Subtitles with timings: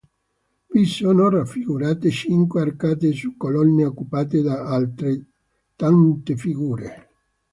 [0.65, 7.09] Vi sono raffigurate cinque arcate su colonne occupate da altrettante figure.